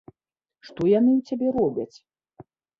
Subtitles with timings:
[0.69, 1.97] Што яны ў цябе робяць?!